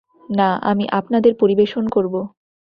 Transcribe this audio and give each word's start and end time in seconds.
না, 0.29 0.49
আমি 0.61 0.85
আপনাদের 0.91 1.33
পরিবেশন 1.35 1.83
করব। 1.87 2.13